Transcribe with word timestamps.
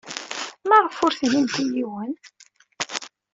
Maɣef 0.67 0.97
ur 1.05 1.13
tennimt 1.13 1.55
i 1.63 1.65
yiwen? 1.73 2.11